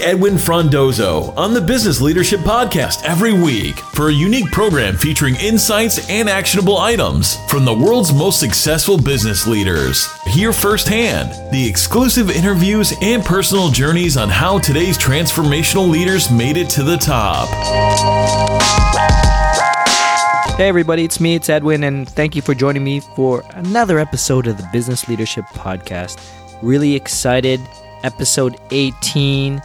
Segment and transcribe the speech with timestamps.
[0.00, 6.08] Edwin Frondozo on the Business Leadership Podcast every week for a unique program featuring insights
[6.08, 10.06] and actionable items from the world's most successful business leaders.
[10.24, 16.70] Hear firsthand the exclusive interviews and personal journeys on how today's transformational leaders made it
[16.70, 17.48] to the top.
[20.56, 24.46] Hey, everybody, it's me, it's Edwin, and thank you for joining me for another episode
[24.46, 26.18] of the Business Leadership Podcast.
[26.62, 27.60] Really excited
[28.02, 29.60] episode 18.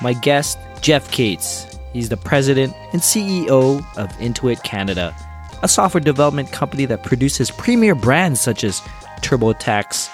[0.00, 1.78] My guest, Jeff Cates.
[1.92, 5.14] He's the president and CEO of Intuit Canada,
[5.62, 8.80] a software development company that produces premier brands such as
[9.20, 10.08] TurboTax,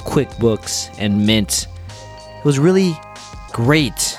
[0.00, 1.66] QuickBooks, and Mint.
[2.38, 2.98] It was really
[3.52, 4.18] great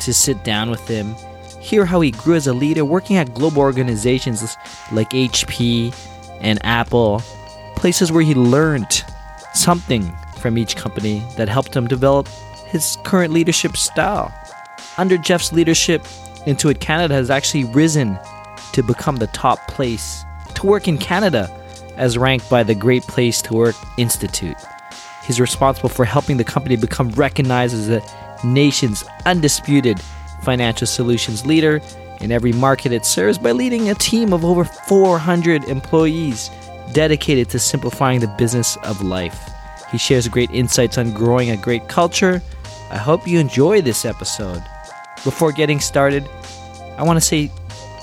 [0.00, 1.14] to sit down with him,
[1.60, 4.56] hear how he grew as a leader working at global organizations
[4.92, 5.94] like HP
[6.40, 7.22] and Apple,
[7.76, 9.04] places where he learned
[9.54, 12.28] something from each company that helped him develop
[12.66, 14.32] his current leadership style.
[14.98, 16.02] Under Jeff's leadership,
[16.46, 18.18] Intuit Canada has actually risen
[18.72, 21.50] to become the top place to work in Canada
[21.96, 24.56] as ranked by the Great Place to Work Institute.
[25.24, 28.02] He's responsible for helping the company become recognized as the
[28.44, 30.00] nation's undisputed
[30.42, 31.80] financial solutions leader
[32.20, 36.50] in every market it serves by leading a team of over 400 employees
[36.92, 39.50] dedicated to simplifying the business of life.
[39.90, 42.42] He shares great insights on growing a great culture.
[42.90, 44.62] I hope you enjoy this episode.
[45.24, 46.28] Before getting started,
[46.98, 47.46] I want to say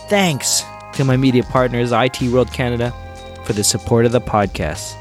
[0.08, 2.94] thanks to my media partners, IT World Canada,
[3.44, 4.96] for the support of the podcast.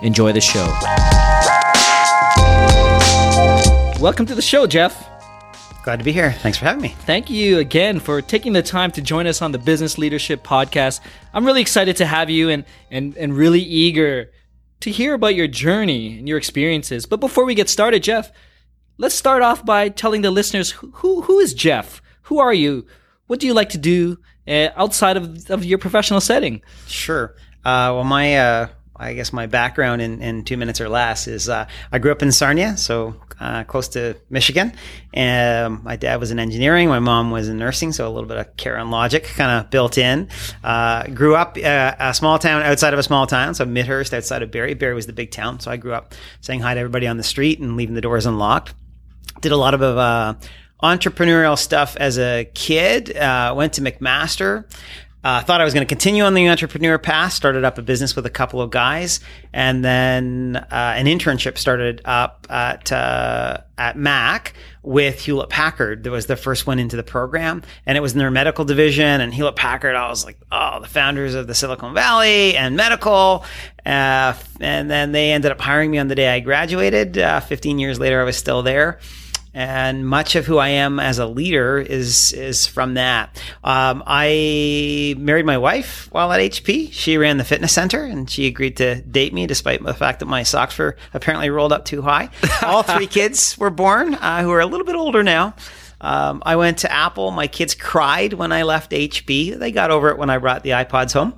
[0.00, 0.64] Enjoy the show.
[4.00, 5.08] Welcome to the show, Jeff.
[5.82, 6.30] Glad to be here.
[6.30, 6.94] Thanks for having me.
[7.00, 11.00] Thank you again for taking the time to join us on the Business Leadership Podcast.
[11.34, 14.30] I'm really excited to have you and, and, and really eager
[14.80, 17.06] to hear about your journey and your experiences.
[17.06, 18.30] But before we get started, Jeff,
[18.98, 22.02] let's start off by telling the listeners who who is Jeff?
[22.22, 22.86] Who are you?
[23.26, 26.62] What do you like to do uh, outside of, of your professional setting?
[26.86, 27.34] Sure.
[27.64, 31.48] Uh, well, my uh, I guess my background in, in two minutes or less is
[31.48, 34.72] uh, I grew up in Sarnia, so uh, close to Michigan.
[35.12, 38.28] And um, my dad was in engineering, my mom was in nursing, so a little
[38.28, 40.28] bit of care and logic kind of built in.
[40.64, 44.50] Uh, grew up a small town outside of a small town, so Midhurst outside of
[44.50, 44.74] Barrie.
[44.74, 47.22] Barrie was the big town, so I grew up saying hi to everybody on the
[47.22, 48.74] street and leaving the doors unlocked.
[49.40, 50.34] Did a lot of uh,
[50.82, 53.16] entrepreneurial stuff as a kid.
[53.16, 54.64] Uh, went to McMaster.
[55.26, 57.32] Uh, thought I was going to continue on the entrepreneur path.
[57.32, 59.18] Started up a business with a couple of guys,
[59.52, 64.54] and then uh, an internship started up at uh, at Mac
[64.84, 66.04] with Hewlett Packard.
[66.04, 69.20] That was the first one into the program, and it was in their medical division.
[69.20, 73.44] And Hewlett Packard, I was like, oh, the founders of the Silicon Valley and medical.
[73.84, 77.18] Uh, and then they ended up hiring me on the day I graduated.
[77.18, 79.00] Uh, 15 years later, I was still there
[79.56, 83.42] and much of who I am as a leader is is from that.
[83.64, 86.92] Um, I married my wife while at HP.
[86.92, 90.26] She ran the fitness center, and she agreed to date me despite the fact that
[90.26, 92.28] my socks were apparently rolled up too high.
[92.62, 95.54] All three kids were born, uh, who are a little bit older now.
[96.02, 97.30] Um, I went to Apple.
[97.30, 99.58] My kids cried when I left HP.
[99.58, 101.32] They got over it when I brought the iPods home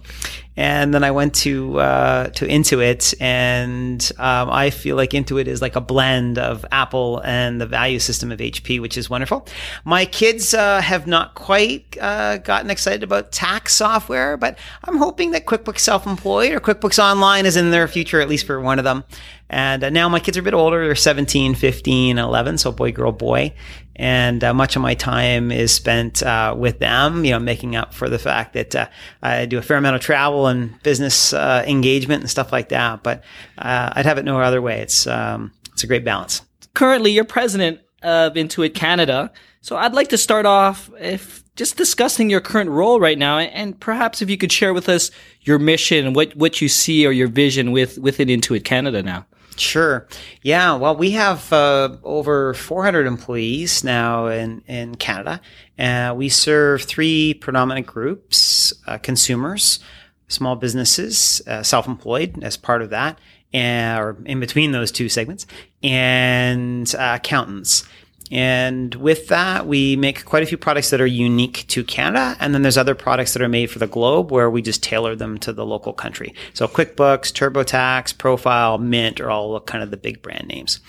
[0.59, 5.63] and then I went to uh, to Intuit, and um, I feel like Intuit is
[5.63, 9.47] like a blend of Apple and the value system of HP, which is wonderful.
[9.85, 15.31] My kids uh, have not quite uh, gotten excited about tax software, but I'm hoping
[15.31, 18.85] that QuickBooks Self-Employed or QuickBooks Online is in their future, at least for one of
[18.85, 19.05] them.
[19.49, 22.91] And uh, now my kids are a bit older; they're 17, 15, 11, so boy,
[22.91, 23.55] girl, boy
[23.99, 27.25] and uh, much of my time is spent uh, with them.
[27.25, 28.89] You know, making up for the fact that uh,
[29.23, 33.03] I do a fair amount of travel and business uh, engagement and stuff like that.
[33.03, 33.25] But
[33.59, 34.81] uh, I'd have it no other way.
[34.81, 36.43] It's um, it's a great balance.
[36.75, 39.33] Currently, you're president of Intuit Canada.
[39.61, 43.79] So I'd like to start off if just discussing your current role right now, and
[43.81, 45.11] perhaps if you could share with us
[45.43, 49.27] your mission what, what you see or your vision with within Intuit Canada now.
[49.61, 50.07] Sure.
[50.43, 50.77] Yeah.
[50.77, 55.41] Well, we have uh, over 400 employees now in, in Canada.
[55.79, 59.81] Uh, we serve three predominant groups uh, consumers,
[60.29, 63.19] small businesses, uh, self employed as part of that,
[63.53, 65.47] and, or in between those two segments,
[65.83, 67.85] and uh, accountants.
[68.31, 72.37] And with that, we make quite a few products that are unique to Canada.
[72.41, 75.17] And then there's other products that are made for the globe where we just tailor
[75.17, 76.35] them to the local country.
[76.53, 80.81] So QuickBooks, TurboTax, Profile, Mint are all kind of the big brand names.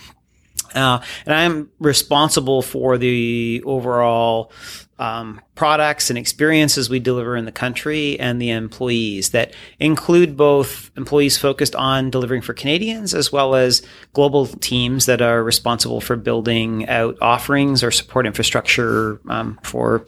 [0.75, 4.51] Uh, and I'm responsible for the overall
[4.99, 10.91] um, products and experiences we deliver in the country and the employees that include both
[10.97, 13.81] employees focused on delivering for Canadians as well as
[14.13, 20.05] global teams that are responsible for building out offerings or support infrastructure um, for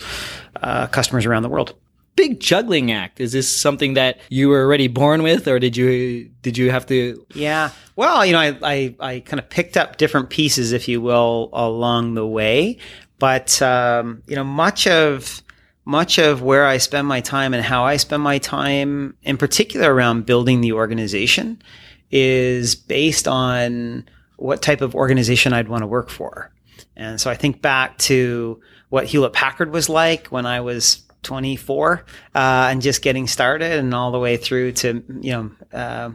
[0.62, 1.74] uh, customers around the world
[2.16, 3.20] big juggling act.
[3.20, 6.86] Is this something that you were already born with, or did you did you have
[6.88, 7.26] to?
[7.34, 11.02] Yeah, well, you know, I I, I kind of picked up different pieces, if you
[11.02, 12.78] will, along the way.
[13.22, 15.44] But um, you know, much of
[15.86, 19.94] much of where I spend my time and how I spend my time, in particular
[19.94, 21.62] around building the organization,
[22.10, 26.52] is based on what type of organization I'd want to work for.
[26.96, 28.60] And so I think back to
[28.90, 32.04] what Hewlett Packard was like when I was 24
[32.34, 32.40] uh,
[32.72, 36.10] and just getting started, and all the way through to you know uh,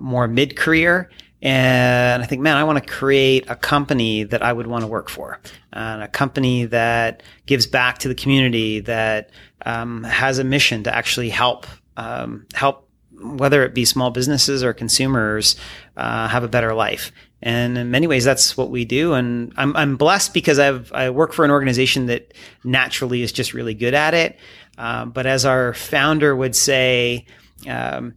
[0.00, 1.10] more mid career.
[1.42, 4.86] And I think, man, I want to create a company that I would want to
[4.86, 5.40] work for,
[5.72, 9.30] and a company that gives back to the community, that
[9.64, 11.66] um, has a mission to actually help
[11.96, 12.86] um, help
[13.22, 15.56] whether it be small businesses or consumers
[15.96, 17.12] uh, have a better life.
[17.42, 19.14] And in many ways, that's what we do.
[19.14, 22.34] And I'm, I'm blessed because I've, I work for an organization that
[22.64, 24.38] naturally is just really good at it.
[24.78, 27.26] Um, but as our founder would say,
[27.66, 28.14] um,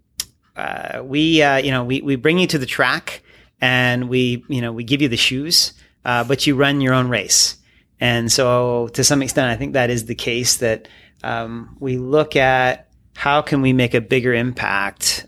[0.56, 3.22] uh, we uh, you know we, we bring you to the track
[3.62, 5.74] and we you know we give you the shoes
[6.06, 7.58] uh, but you run your own race.
[8.00, 10.88] And so to some extent i think that is the case that
[11.24, 15.26] um, we look at how can we make a bigger impact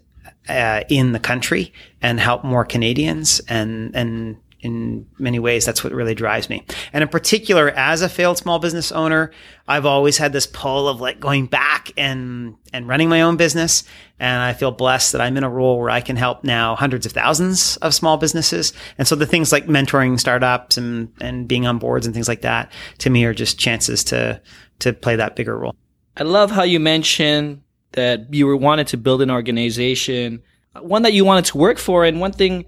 [0.50, 5.94] uh, in the country and help more canadians and and in many ways, that's what
[5.94, 6.66] really drives me.
[6.92, 9.30] And in particular, as a failed small business owner,
[9.68, 13.84] I've always had this pull of like going back and, and running my own business.
[14.20, 17.06] And I feel blessed that I'm in a role where I can help now hundreds
[17.06, 18.74] of thousands of small businesses.
[18.98, 22.42] And so the things like mentoring startups and, and being on boards and things like
[22.42, 24.42] that to me are just chances to,
[24.80, 25.76] to play that bigger role.
[26.18, 27.62] I love how you mentioned
[27.92, 30.42] that you were wanted to build an organization,
[30.80, 32.04] one that you wanted to work for.
[32.04, 32.66] And one thing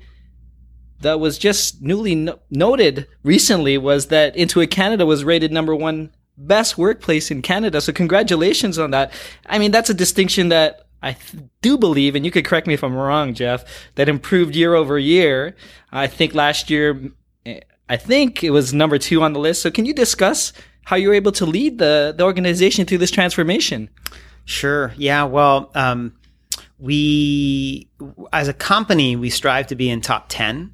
[1.02, 6.12] that was just newly no- noted recently was that Intuit Canada was rated number one
[6.38, 7.82] best workplace in Canada.
[7.82, 9.12] So congratulations on that.
[9.46, 12.74] I mean, that's a distinction that I th- do believe, and you could correct me
[12.74, 13.66] if I'm wrong, Jeff,
[13.96, 15.56] that improved year over year.
[15.92, 17.12] I think last year,
[17.46, 17.60] eh,
[17.90, 19.62] I think it was number two on the list.
[19.62, 20.54] So can you discuss
[20.86, 23.90] how you were able to lead the, the organization through this transformation?
[24.46, 24.94] Sure.
[24.98, 25.24] Yeah.
[25.24, 26.14] Well, um,
[26.80, 27.90] we,
[28.32, 30.72] as a company, we strive to be in top 10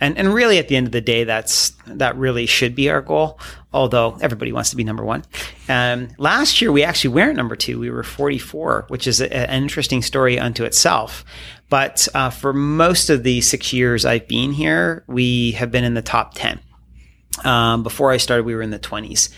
[0.00, 3.00] and and really at the end of the day, that's that really should be our
[3.00, 3.38] goal.
[3.72, 5.24] Although everybody wants to be number one.
[5.68, 7.78] Um, last year we actually weren't number two.
[7.78, 11.24] We were 44, which is a, an interesting story unto itself.
[11.70, 15.94] But uh, for most of the six years I've been here, we have been in
[15.94, 16.60] the top 10.
[17.44, 19.30] Um, before I started, we were in the 20s.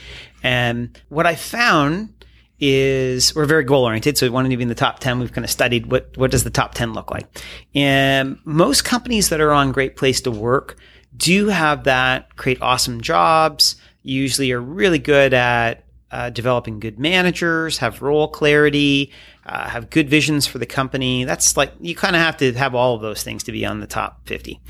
[0.42, 2.23] And what I found
[2.60, 4.16] is we're very goal oriented.
[4.16, 5.18] So we wanted to be in the top 10.
[5.18, 7.26] We've kind of studied what, what does the top 10 look like?
[7.74, 10.76] And most companies that are on Great Place to Work
[11.16, 17.78] do have that, create awesome jobs, usually are really good at uh, developing good managers,
[17.78, 19.10] have role clarity,
[19.46, 21.24] uh, have good visions for the company.
[21.24, 23.80] That's like, you kind of have to have all of those things to be on
[23.80, 24.60] the top 50.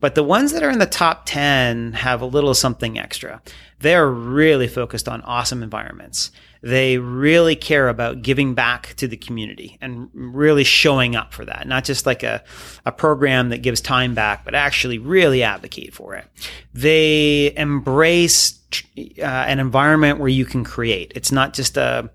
[0.00, 3.42] But the ones that are in the top 10 have a little something extra.
[3.80, 6.32] They're really focused on awesome environments
[6.62, 11.66] they really care about giving back to the community and really showing up for that.
[11.66, 12.42] Not just like a,
[12.84, 16.26] a program that gives time back, but actually really advocate for it.
[16.74, 18.58] They embrace
[18.96, 21.12] uh, an environment where you can create.
[21.14, 22.10] It's not just a,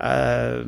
[0.00, 0.64] uh,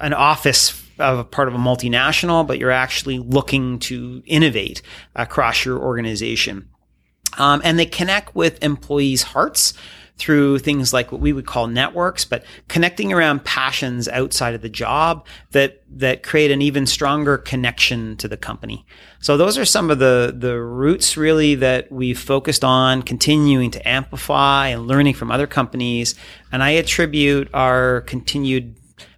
[0.00, 4.82] an office of a part of a multinational, but you're actually looking to innovate
[5.14, 6.68] across your organization.
[7.38, 9.74] Um, and they connect with employees' hearts
[10.22, 14.68] through things like what we would call networks, but connecting around passions outside of the
[14.68, 18.86] job that that create an even stronger connection to the company.
[19.18, 23.88] So those are some of the the roots really that we've focused on continuing to
[23.88, 26.14] amplify and learning from other companies.
[26.52, 28.76] And I attribute our continued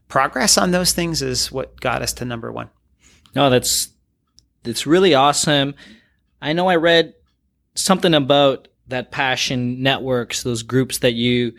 [0.08, 2.70] progress on those things is what got us to number one.
[3.34, 3.88] No, that's
[4.62, 5.74] that's really awesome.
[6.40, 7.12] I know I read
[7.74, 11.52] something about that passion networks, those groups that you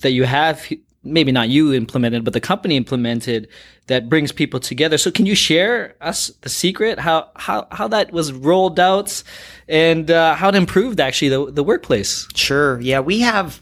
[0.00, 0.66] that you have
[1.02, 3.48] maybe not you implemented, but the company implemented
[3.86, 4.98] that brings people together.
[4.98, 9.22] So can you share us the secret how how how that was rolled out
[9.68, 12.28] and uh, how it improved actually the the workplace?
[12.34, 12.80] Sure.
[12.80, 13.60] Yeah, we have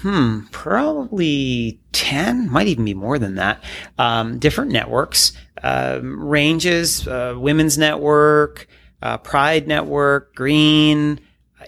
[0.00, 3.62] hmm probably 10 might even be more than that
[3.98, 5.32] um, different networks
[5.64, 8.68] um, ranges uh, women's network
[9.02, 11.18] uh, pride network green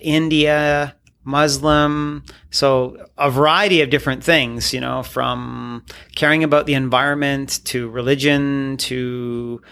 [0.00, 2.24] India, Muslim.
[2.50, 8.76] So a variety of different things, you know, from caring about the environment to religion
[8.78, 9.62] to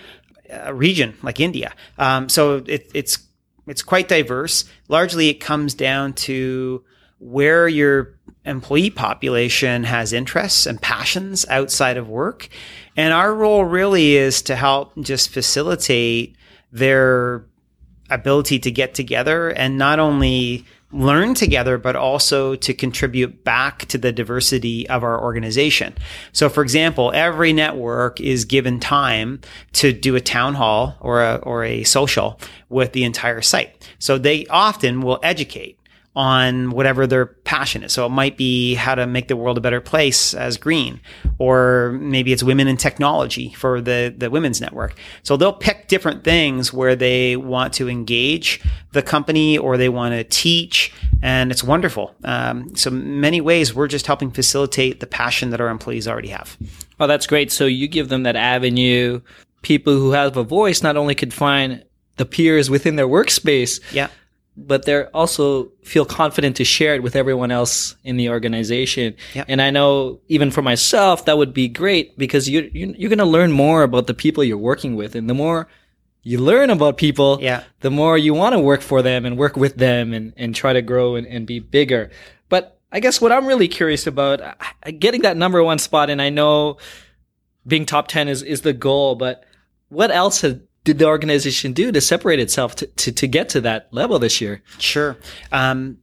[0.50, 1.74] a region like India.
[1.98, 3.18] Um, so it, it's
[3.66, 4.64] it's quite diverse.
[4.88, 6.82] Largely, it comes down to
[7.18, 12.48] where your employee population has interests and passions outside of work.
[12.96, 16.36] And our role really is to help just facilitate
[16.72, 17.44] their
[18.10, 23.98] ability to get together and not only learn together, but also to contribute back to
[23.98, 25.94] the diversity of our organization.
[26.32, 29.40] So, for example, every network is given time
[29.74, 33.86] to do a town hall or a, or a social with the entire site.
[33.98, 35.77] So they often will educate
[36.18, 37.92] on whatever their passion is.
[37.92, 41.00] So it might be how to make the world a better place as green,
[41.38, 44.98] or maybe it's women in technology for the, the women's network.
[45.22, 48.60] So they'll pick different things where they want to engage
[48.90, 50.92] the company or they want to teach.
[51.22, 52.16] And it's wonderful.
[52.24, 56.56] Um, so many ways we're just helping facilitate the passion that our employees already have.
[56.98, 57.52] Oh, that's great.
[57.52, 59.20] So you give them that avenue.
[59.62, 61.84] People who have a voice not only could find
[62.16, 64.08] the peers within their workspace, Yeah.
[64.66, 69.14] But they're also feel confident to share it with everyone else in the organization.
[69.34, 69.46] Yep.
[69.48, 73.18] And I know even for myself, that would be great because you, you you're going
[73.18, 75.68] to learn more about the people you're working with, and the more
[76.22, 77.62] you learn about people, Yeah.
[77.80, 80.72] the more you want to work for them and work with them and, and try
[80.72, 82.10] to grow and, and be bigger.
[82.48, 84.40] But I guess what I'm really curious about,
[84.98, 86.78] getting that number one spot, and I know
[87.66, 89.44] being top 10 is, is the goal, but
[89.90, 90.40] what else
[90.88, 94.40] did the organization do to separate itself to, to, to get to that level this
[94.40, 94.62] year?
[94.78, 95.18] Sure.
[95.52, 95.98] Um,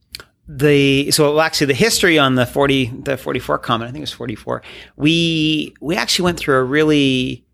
[0.46, 4.12] the so actually the history on the 40 the 44 comment i think it was
[4.12, 4.62] 44
[4.94, 7.44] we we actually went through a really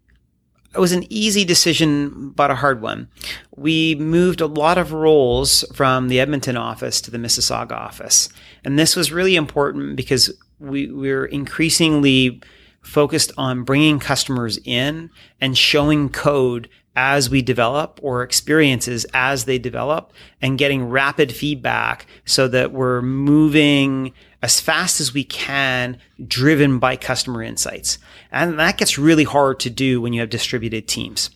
[0.75, 3.09] it was an easy decision but a hard one
[3.57, 8.29] we moved a lot of roles from the edmonton office to the mississauga office
[8.63, 12.43] and this was really important because we we're increasingly
[12.83, 15.09] focused on bringing customers in
[15.41, 22.07] and showing code as we develop or experiences as they develop and getting rapid feedback
[22.25, 27.99] so that we're moving as fast as we can driven by customer insights.
[28.31, 31.31] And that gets really hard to do when you have distributed teams.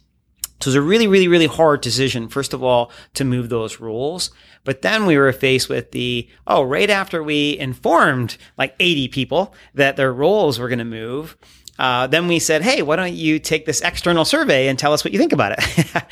[0.60, 4.30] So it's a really, really, really hard decision, first of all, to move those rules.
[4.64, 9.54] But then we were faced with the, oh, right after we informed like 80 people
[9.74, 11.36] that their roles were going to move,
[11.78, 15.04] uh, then we said, hey, why don't you take this external survey and tell us
[15.04, 16.02] what you think about it?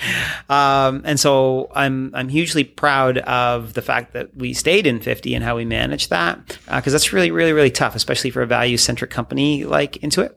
[0.50, 5.34] um, and so I'm, I'm hugely proud of the fact that we stayed in 50
[5.34, 8.76] and how we managed that, because that's really, really, really tough, especially for a value
[8.76, 10.34] centric company like Intuit.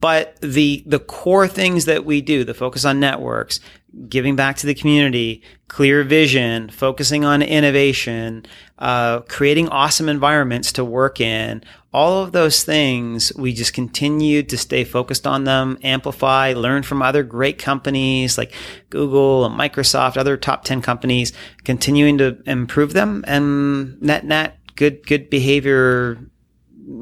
[0.00, 3.60] But the the core things that we do, the focus on networks,
[4.08, 8.44] giving back to the community, clear vision, focusing on innovation,
[8.78, 11.62] uh, creating awesome environments to work in,
[11.94, 17.00] all of those things, we just continue to stay focused on them, amplify, learn from
[17.00, 18.52] other great companies like
[18.90, 25.06] Google and Microsoft, other top 10 companies, continuing to improve them and net net good
[25.06, 26.18] good behavior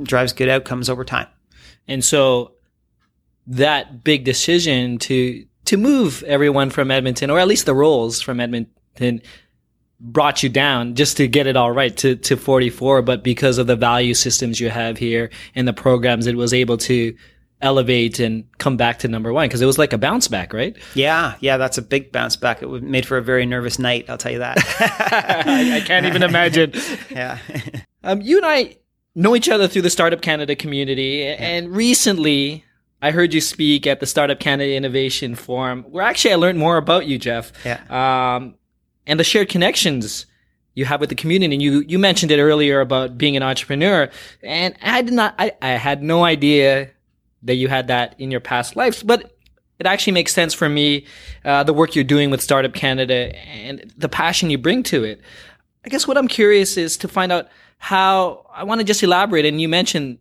[0.02, 1.26] drives good outcomes over time.
[1.88, 2.52] And so
[3.46, 8.40] that big decision to to move everyone from Edmonton, or at least the roles from
[8.40, 9.22] Edmonton,
[10.00, 13.02] brought you down just to get it all right to, to 44.
[13.02, 16.76] But because of the value systems you have here and the programs, it was able
[16.78, 17.16] to
[17.60, 20.76] elevate and come back to number one because it was like a bounce back, right?
[20.94, 22.60] Yeah, yeah, that's a big bounce back.
[22.60, 24.58] It made for a very nervous night, I'll tell you that.
[25.46, 26.72] I, I can't even imagine.
[27.10, 27.38] yeah.
[28.04, 28.78] Um, you and I
[29.14, 32.64] know each other through the Startup Canada community, and recently
[33.00, 36.76] I heard you speak at the Startup Canada Innovation Forum, where actually I learned more
[36.76, 37.52] about you, Jeff.
[37.64, 37.80] Yeah.
[37.90, 38.54] Um,
[39.06, 40.26] and the shared connections
[40.74, 41.54] you have with the community.
[41.54, 44.10] And you you mentioned it earlier about being an entrepreneur,
[44.42, 45.34] and I did not.
[45.38, 46.90] I, I had no idea
[47.42, 49.36] that you had that in your past lives, but
[49.78, 51.06] it actually makes sense for me.
[51.44, 55.20] Uh, the work you're doing with Startup Canada and the passion you bring to it.
[55.84, 59.44] I guess what I'm curious is to find out how I want to just elaborate.
[59.44, 60.18] And you mentioned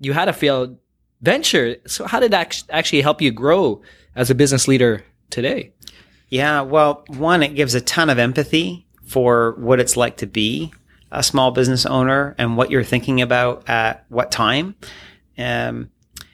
[0.00, 0.78] you had a failed
[1.22, 1.76] venture.
[1.86, 3.82] So how did that actually help you grow
[4.14, 5.72] as a business leader today?
[6.28, 10.72] Yeah, well, one, it gives a ton of empathy for what it's like to be
[11.12, 14.74] a small business owner and what you're thinking about at what time.
[15.38, 15.90] Um,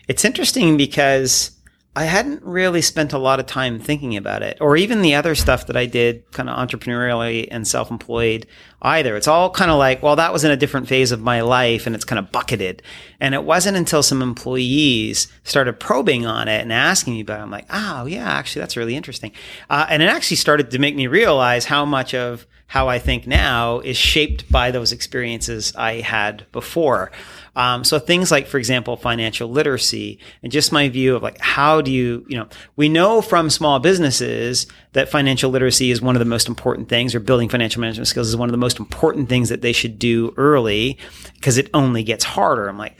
[0.08, 1.52] it's interesting because
[2.00, 5.34] I hadn't really spent a lot of time thinking about it, or even the other
[5.34, 8.46] stuff that I did kind of entrepreneurially and self employed
[8.80, 9.16] either.
[9.16, 11.86] It's all kind of like, well, that was in a different phase of my life
[11.86, 12.82] and it's kind of bucketed.
[13.20, 17.42] And it wasn't until some employees started probing on it and asking me about it.
[17.42, 19.32] I'm like, oh, yeah, actually, that's really interesting.
[19.68, 23.26] Uh, and it actually started to make me realize how much of how I think
[23.26, 27.10] now is shaped by those experiences I had before.
[27.56, 31.80] Um, so things like, for example, financial literacy and just my view of like, how
[31.80, 32.46] do you, you know,
[32.76, 37.12] we know from small businesses that financial literacy is one of the most important things
[37.12, 39.98] or building financial management skills is one of the most important things that they should
[39.98, 40.96] do early
[41.34, 42.68] because it only gets harder.
[42.68, 42.96] I'm like,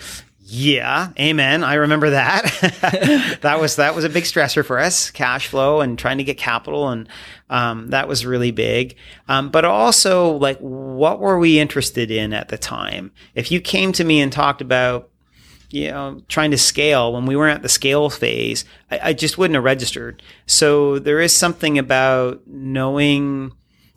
[0.52, 1.62] yeah, amen.
[1.62, 3.38] I remember that.
[3.42, 6.38] that was that was a big stressor for us, cash flow and trying to get
[6.38, 7.09] capital, and
[7.50, 8.97] um, that was really big.
[9.28, 13.12] Um, but also, like, what were we interested in at the time?
[13.37, 15.09] If you came to me and talked about,
[15.69, 19.38] you know, trying to scale when we weren't at the scale phase, I, I just
[19.38, 20.21] wouldn't have registered.
[20.47, 23.52] So there is something about knowing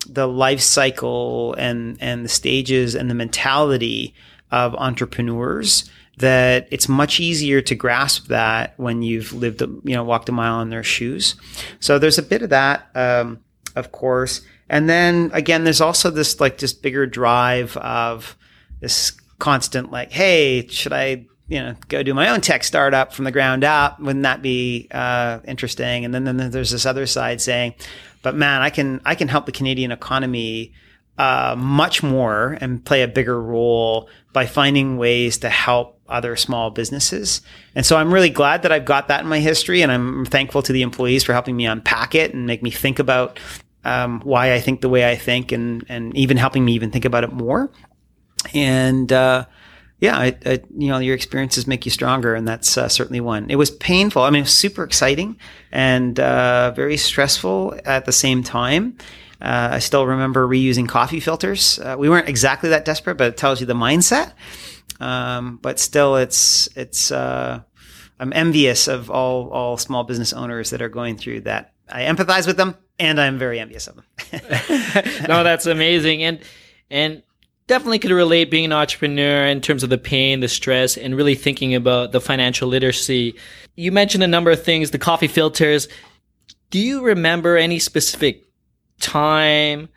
[0.08, 4.14] the life cycle and and the stages and the mentality
[4.52, 10.30] of entrepreneurs that it's much easier to grasp that when you've lived, you know, walked
[10.30, 11.36] a mile in their shoes.
[11.80, 13.40] So there's a bit of that, um,
[13.76, 14.42] of course.
[14.70, 18.38] And then again, there's also this like this bigger drive of
[18.80, 23.26] this constant like, hey, should I, you know, go do my own tech startup from
[23.26, 24.00] the ground up?
[24.00, 26.06] Wouldn't that be uh, interesting?
[26.06, 27.74] And then, then there's this other side saying,
[28.22, 30.74] but man, I can I can help the Canadian economy
[31.18, 36.70] uh, much more and play a bigger role by finding ways to help other small
[36.70, 37.42] businesses.
[37.76, 39.82] And so I'm really glad that I've got that in my history.
[39.82, 43.00] And I'm thankful to the employees for helping me unpack it and make me think
[43.00, 43.40] about
[43.84, 47.06] um, why I think the way I think and, and even helping me even think
[47.06, 47.72] about it more.
[48.54, 49.46] And, uh,
[50.00, 53.50] yeah, I, I, you know, your experiences make you stronger, and that's uh, certainly one.
[53.50, 54.24] It was painful.
[54.24, 55.38] I mean, it was super exciting
[55.72, 58.98] and uh, very stressful at the same time.
[59.44, 61.78] Uh, I still remember reusing coffee filters.
[61.78, 64.32] Uh, we weren't exactly that desperate, but it tells you the mindset.
[65.02, 67.12] Um, but still, it's it's.
[67.12, 67.62] Uh,
[68.20, 71.74] I'm envious of all all small business owners that are going through that.
[71.92, 74.06] I empathize with them, and I'm very envious of them.
[75.28, 76.40] no, that's amazing, and
[76.90, 77.22] and
[77.68, 81.36] definitely could relate being an entrepreneur in terms of the pain, the stress, and really
[81.36, 83.36] thinking about the financial literacy.
[83.76, 85.90] You mentioned a number of things, the coffee filters.
[86.70, 88.46] Do you remember any specific
[89.04, 89.90] time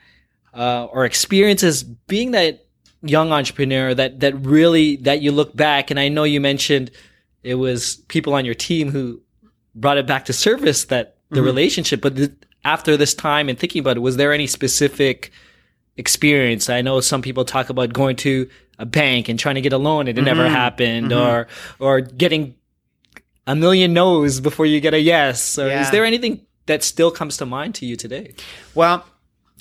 [0.52, 2.66] uh, or experiences being that
[3.02, 6.90] young entrepreneur that that really that you look back and I know you mentioned
[7.42, 9.20] it was people on your team who
[9.74, 11.46] brought it back to service that the mm-hmm.
[11.46, 12.32] relationship but th-
[12.64, 15.30] after this time and thinking about it was there any specific
[15.96, 19.72] experience I know some people talk about going to a bank and trying to get
[19.72, 20.24] a loan and it mm-hmm.
[20.24, 21.20] never happened mm-hmm.
[21.20, 21.46] or
[21.78, 22.54] or getting
[23.46, 25.82] a million no's before you get a yes or yeah.
[25.82, 28.32] is there anything that still comes to mind to you today
[28.74, 29.04] well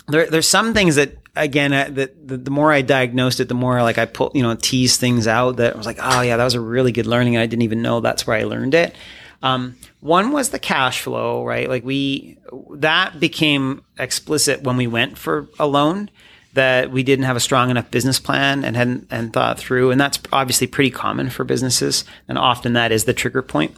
[0.08, 3.56] there, there's some things that again uh, that the, the, more I diagnosed it, the
[3.56, 6.38] more like I pull you know tease things out that I was like, oh yeah,
[6.38, 7.38] that was a really good learning.
[7.38, 8.96] I didn't even know that's where I learned it.
[9.42, 11.68] Um, one was the cash flow, right?
[11.68, 12.38] Like we
[12.76, 16.10] that became explicit when we went for a loan
[16.54, 20.00] that we didn't have a strong enough business plan and hadn't and thought through, and
[20.00, 23.76] that's obviously pretty common for businesses, and often that is the trigger point.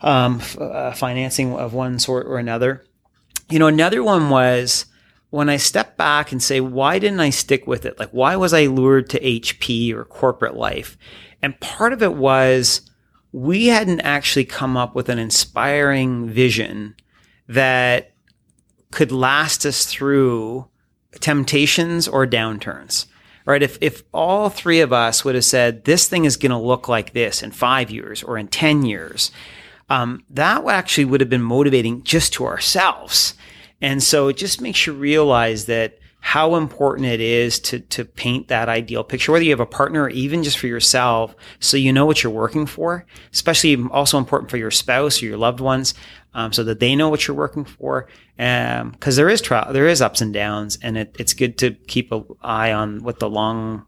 [0.00, 2.84] Um, f- uh, financing of one sort or another.
[3.48, 4.86] You know, another one was
[5.30, 7.98] when I step back and say, why didn't I stick with it?
[7.98, 10.96] Like, why was I lured to HP or corporate life?
[11.42, 12.82] And part of it was
[13.32, 16.94] we hadn't actually come up with an inspiring vision
[17.48, 18.12] that
[18.90, 20.68] could last us through
[21.20, 23.06] temptations or downturns.
[23.44, 23.62] Right?
[23.62, 26.88] If, if all three of us would have said, this thing is going to look
[26.88, 29.30] like this in five years or in 10 years,
[29.88, 33.34] um, that actually would have been motivating just to ourselves
[33.80, 38.48] and so it just makes you realize that how important it is to to paint
[38.48, 41.92] that ideal picture, whether you have a partner or even just for yourself, so you
[41.92, 43.06] know what you're working for.
[43.32, 45.94] Especially also important for your spouse or your loved ones,
[46.34, 48.08] um, so that they know what you're working for.
[48.36, 51.74] Because um, there is trial, there is ups and downs, and it, it's good to
[51.86, 53.86] keep an eye on what the long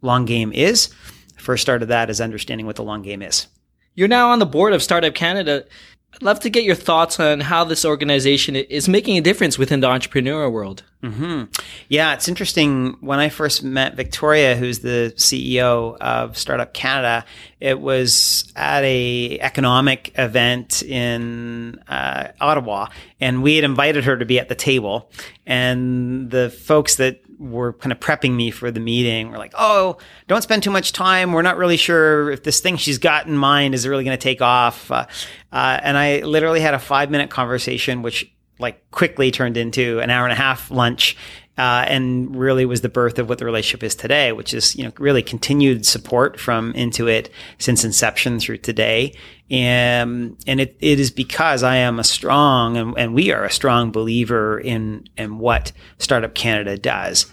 [0.00, 0.94] long game is.
[1.38, 3.48] First start of that is understanding what the long game is.
[3.94, 5.64] You're now on the board of Startup Canada.
[6.12, 9.80] I'd love to get your thoughts on how this organization is making a difference within
[9.80, 10.82] the entrepreneurial world.
[11.02, 11.44] Mm-hmm.
[11.88, 12.96] Yeah, it's interesting.
[13.00, 17.24] When I first met Victoria, who's the CEO of Startup Canada,
[17.60, 22.88] it was at a economic event in uh, Ottawa,
[23.20, 25.10] and we had invited her to be at the table.
[25.46, 29.30] And the folks that were kind of prepping me for the meeting.
[29.30, 29.96] We're like, oh,
[30.28, 31.32] don't spend too much time.
[31.32, 34.22] We're not really sure if this thing she's got in mind is really going to
[34.22, 34.90] take off.
[34.90, 35.06] Uh,
[35.50, 40.10] uh, and I literally had a five minute conversation, which like quickly turned into an
[40.10, 41.16] hour and a half lunch.
[41.60, 44.82] Uh, and really was the birth of what the relationship is today, which is you
[44.82, 49.14] know really continued support from Intuit since inception through today.
[49.50, 53.50] And, and it, it is because I am a strong and, and we are a
[53.50, 57.30] strong believer in, in what Startup Canada does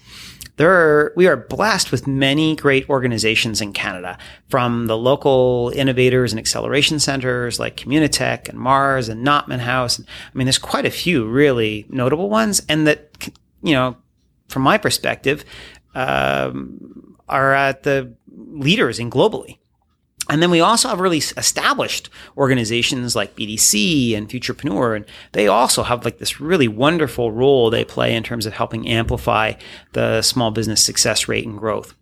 [0.57, 4.17] there are, we are blessed with many great organizations in Canada,
[4.49, 9.99] from the local innovators and acceleration centers like Communitech and Mars and Notman House.
[9.99, 13.29] I mean, there's quite a few really notable ones, and that
[13.61, 13.97] you know,
[14.47, 15.45] from my perspective,
[15.95, 19.57] um, are at the leaders in globally.
[20.29, 25.83] And then we also have really established organizations like BDC and Futurpreneur, and they also
[25.83, 29.53] have like this really wonderful role they play in terms of helping amplify
[29.93, 31.93] the small business success rate and growth.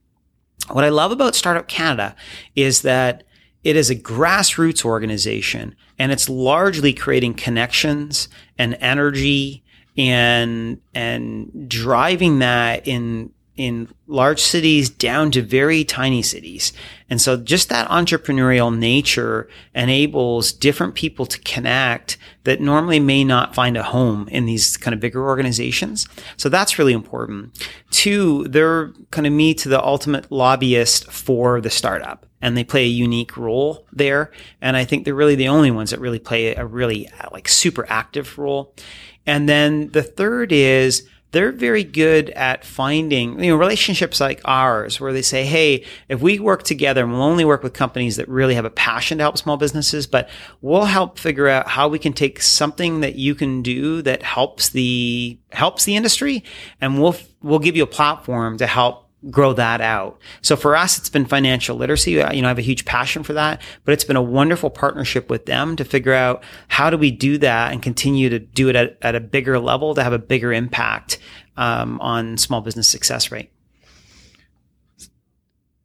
[0.71, 2.15] What I love about Startup Canada
[2.55, 3.23] is that
[3.63, 8.27] it is a grassroots organization and it's largely creating connections
[8.57, 9.63] and energy
[9.97, 16.73] and and driving that in in large cities down to very tiny cities.
[17.09, 23.55] And so just that entrepreneurial nature enables different people to connect that normally may not
[23.55, 26.05] find a home in these kind of bigger organizations.
[26.35, 27.65] So that's really important.
[27.91, 32.83] Two, they're kind of me to the ultimate lobbyist for the startup and they play
[32.83, 34.31] a unique role there.
[34.61, 37.85] And I think they're really the only ones that really play a really like super
[37.89, 38.75] active role.
[39.25, 45.01] And then the third is, they're very good at finding you know relationships like ours
[45.01, 48.29] where they say hey if we work together and we'll only work with companies that
[48.29, 50.29] really have a passion to help small businesses but
[50.61, 54.69] we'll help figure out how we can take something that you can do that helps
[54.69, 56.41] the helps the industry
[56.79, 60.19] and we'll we'll give you a platform to help grow that out.
[60.41, 62.11] So for us, it's been financial literacy.
[62.11, 65.29] You know, I have a huge passion for that, but it's been a wonderful partnership
[65.29, 68.75] with them to figure out how do we do that and continue to do it
[68.75, 71.17] at, at a bigger level to have a bigger impact
[71.57, 73.51] um, on small business success rate.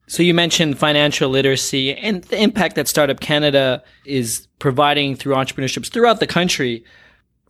[0.07, 5.89] So you mentioned financial literacy and the impact that Startup Canada is providing through entrepreneurships
[5.89, 6.85] throughout the country.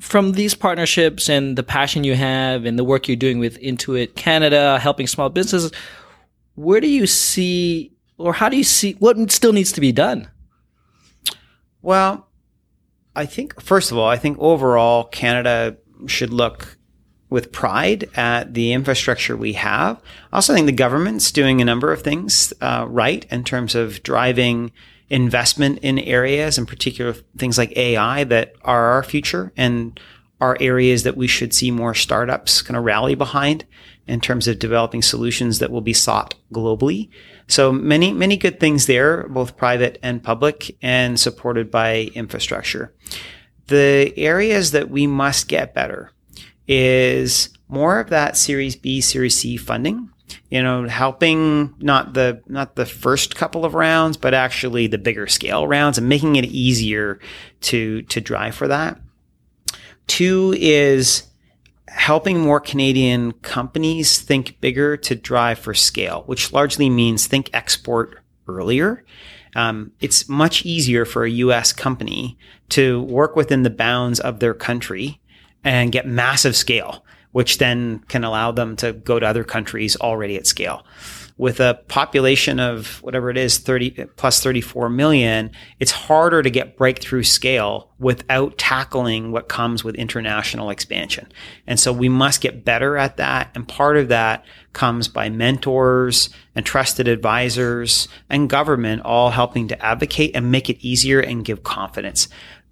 [0.00, 4.14] From these partnerships and the passion you have and the work you're doing with Intuit
[4.16, 5.72] Canada, helping small businesses,
[6.54, 10.28] where do you see or how do you see what still needs to be done?
[11.82, 12.28] Well,
[13.16, 16.76] I think first of all, I think overall Canada should look
[17.30, 20.02] with pride at the infrastructure we have.
[20.32, 24.02] I also think the government's doing a number of things uh, right in terms of
[24.02, 24.72] driving
[25.10, 29.98] investment in areas, in particular things like AI that are our future and
[30.40, 33.66] are areas that we should see more startups kind of rally behind
[34.06, 37.10] in terms of developing solutions that will be sought globally.
[37.46, 42.94] So many, many good things there, both private and public and supported by infrastructure.
[43.66, 46.12] The areas that we must get better
[46.66, 50.09] is more of that Series B, Series C funding.
[50.50, 55.26] You know, helping not the not the first couple of rounds, but actually the bigger
[55.26, 57.18] scale rounds and making it easier
[57.62, 59.00] to to drive for that.
[60.06, 61.24] Two is
[61.88, 68.18] helping more Canadian companies think bigger to drive for scale, which largely means think export
[68.48, 69.04] earlier.
[69.56, 72.38] Um, it's much easier for a US company
[72.70, 75.20] to work within the bounds of their country
[75.64, 80.36] and get massive scale, which then can allow them to go to other countries already
[80.36, 80.84] at scale.
[81.36, 86.76] With a population of whatever it is, 30 plus 34 million, it's harder to get
[86.76, 91.32] breakthrough scale without tackling what comes with international expansion.
[91.66, 93.50] And so we must get better at that.
[93.54, 99.82] And part of that comes by mentors and trusted advisors and government all helping to
[99.82, 102.28] advocate and make it easier and give confidence.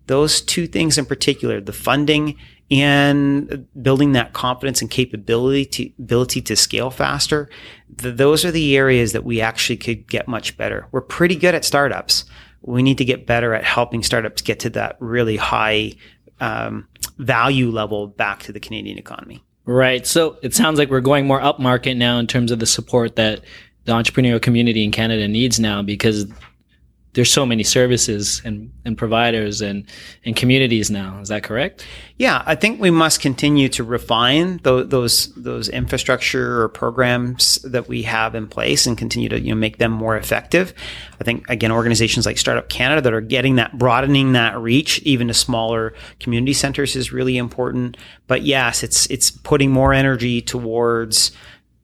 [0.09, 2.37] Those two things in particular, the funding
[2.71, 7.49] and building that confidence and capability to ability to scale faster.
[7.95, 10.87] The, those are the areas that we actually could get much better.
[10.93, 12.25] We're pretty good at startups.
[12.63, 15.93] We need to get better at helping startups get to that really high
[16.41, 16.87] um,
[17.19, 19.43] value level back to the Canadian economy.
[19.65, 20.07] Right.
[20.07, 23.43] So it sounds like we're going more upmarket now in terms of the support that
[23.85, 26.27] the entrepreneurial community in Canada needs now because
[27.19, 29.85] there's so many services and, and providers and,
[30.25, 31.19] and communities now.
[31.21, 31.85] Is that correct?
[32.17, 37.89] Yeah, I think we must continue to refine those, those those infrastructure or programs that
[37.89, 40.73] we have in place and continue to you know make them more effective.
[41.21, 45.27] I think again organizations like Startup Canada that are getting that broadening that reach even
[45.27, 47.97] to smaller community centers is really important.
[48.29, 51.33] But yes, it's it's putting more energy towards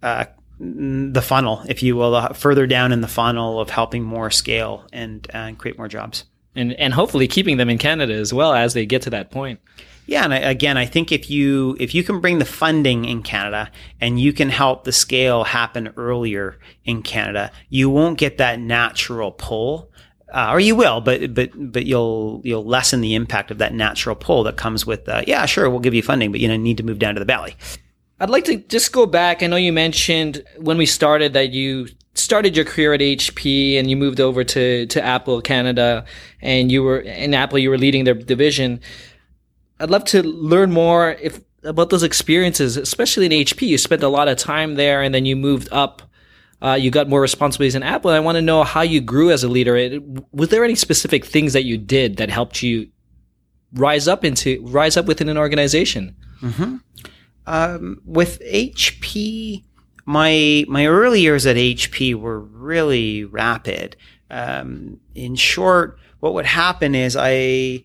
[0.01, 0.27] uh,
[0.59, 5.27] the funnel, if you will, further down in the funnel of helping more scale and,
[5.31, 6.25] and create more jobs.
[6.57, 9.61] And, and hopefully keeping them in Canada as well as they get to that point.
[10.07, 13.23] Yeah, and I, again, I think if you if you can bring the funding in
[13.23, 18.61] Canada and you can help the scale happen earlier in Canada, you won't get that
[18.61, 19.91] natural pull.
[20.33, 24.17] Uh, or you will, but but but you'll you'll lessen the impact of that natural
[24.17, 26.77] pull that comes with uh, yeah sure we'll give you funding but you know need
[26.77, 27.55] to move down to the valley.
[28.25, 29.43] I'd like to just go back.
[29.43, 33.91] I know you mentioned when we started that you started your career at HP and
[33.91, 36.07] you moved over to to Apple Canada
[36.41, 38.81] and you were in Apple you were leading their division.
[39.79, 43.69] I'd love to learn more if about those experiences, especially in HP.
[43.69, 46.01] You spent a lot of time there and then you moved up
[46.63, 48.11] uh, you got more responsibilities in Apple.
[48.11, 49.77] I want to know how you grew as a leader.
[49.77, 52.89] It, was there any specific things that you did that helped you
[53.75, 56.17] rise up into rise up within an organization?
[56.41, 56.77] Mm-hmm.
[57.47, 59.65] Um, with HP,
[60.07, 63.97] my my early years at HP were really rapid.
[64.31, 67.85] Um, in short, what would happen is I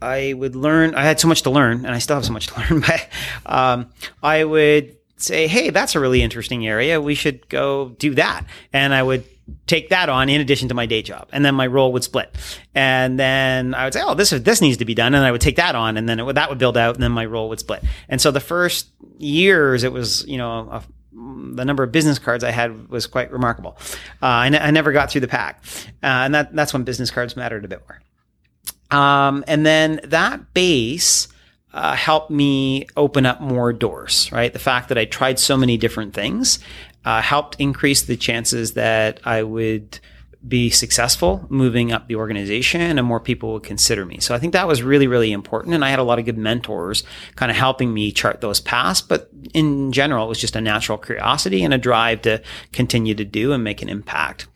[0.00, 0.94] I would learn.
[0.94, 2.80] I had so much to learn, and I still have so much to learn.
[2.80, 3.08] But
[3.46, 3.90] um,
[4.22, 7.00] I would say, hey, that's a really interesting area.
[7.00, 8.44] We should go do that.
[8.72, 9.24] And I would
[9.66, 11.28] take that on in addition to my day job.
[11.32, 12.34] And then my role would split.
[12.74, 15.14] And then I would say, oh, this, this needs to be done.
[15.14, 17.12] And I would take that on and then would, that would build out and then
[17.12, 17.82] my role would split.
[18.08, 20.82] And so the first years, it was, you know, a,
[21.12, 23.76] the number of business cards I had was quite remarkable.
[24.22, 25.64] Uh, I, n- I never got through the pack.
[26.02, 29.00] Uh, and that, that's when business cards mattered a bit more.
[29.00, 31.28] Um, and then that base,
[31.72, 34.50] uh, helped me open up more doors, right?
[34.50, 36.58] The fact that I tried so many different things
[37.06, 40.00] uh, helped increase the chances that I would
[40.46, 44.18] be successful moving up the organization and more people would consider me.
[44.18, 45.74] So I think that was really, really important.
[45.74, 47.04] And I had a lot of good mentors
[47.36, 49.00] kind of helping me chart those paths.
[49.00, 52.42] But in general, it was just a natural curiosity and a drive to
[52.72, 54.48] continue to do and make an impact.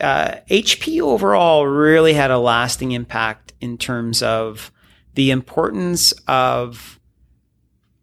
[0.00, 4.70] Uh, HP overall really had a lasting impact in terms of
[5.14, 7.00] the importance of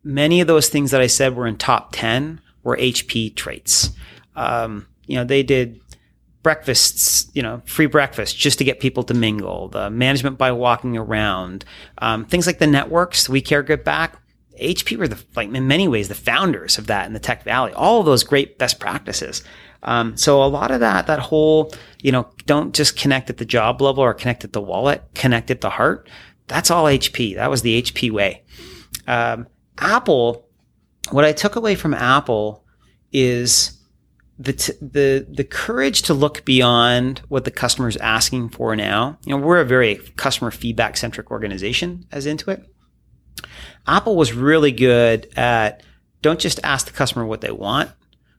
[0.04, 2.42] many of those things that I said were in top 10
[2.78, 3.92] HP traits.
[4.36, 5.80] Um, you know, they did
[6.44, 10.98] breakfasts, you know, free breakfast just to get people to mingle, the management by walking
[10.98, 11.66] around,
[11.98, 14.22] um, things like the networks, we care good back.
[14.62, 17.72] HP were the, like in many ways, the founders of that in the Tech Valley,
[17.74, 19.44] all of those great best practices.
[19.84, 23.46] Um, so a lot of that, that whole, you know, don't just connect at the
[23.46, 26.10] job level or connect at the wallet, connect at the heart.
[26.48, 27.36] That's all HP.
[27.36, 28.44] That was the HP way.
[29.08, 30.49] Um, Apple,
[31.12, 32.65] what I took away from Apple
[33.12, 33.78] is
[34.38, 39.17] the, t- the, the courage to look beyond what the customer is asking for now.
[39.26, 42.65] You know, we're a very customer feedback centric organization as Intuit.
[43.88, 45.84] Apple was really good at
[46.22, 47.91] don't just ask the customer what they want,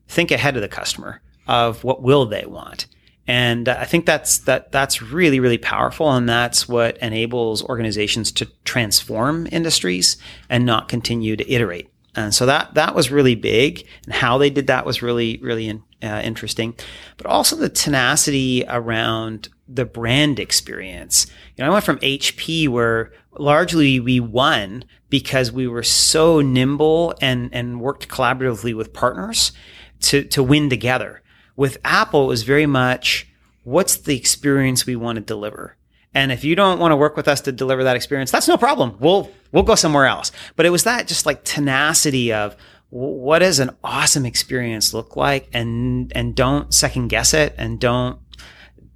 [0.07, 2.87] think ahead of the customer of what will they want.
[3.27, 8.31] And uh, I think that's that that's really really powerful, and that's what enables organizations
[8.33, 10.17] to transform industries
[10.49, 11.90] and not continue to iterate.
[12.15, 15.69] And so that that was really big, and how they did that was really really
[15.69, 16.75] in, uh, interesting.
[17.17, 21.27] But also the tenacity around the brand experience.
[21.55, 27.13] You know, I went from HP where largely we won because we were so nimble
[27.21, 29.53] and and worked collaboratively with partners
[30.01, 31.21] to to win together.
[31.55, 33.27] With Apple, it was very much
[33.63, 35.77] what's the experience we want to deliver.
[36.13, 38.57] And if you don't want to work with us to deliver that experience, that's no
[38.57, 38.97] problem.
[38.99, 40.31] We'll we'll go somewhere else.
[40.55, 42.55] But it was that just like tenacity of
[42.89, 48.19] what does an awesome experience look like, and and don't second guess it, and don't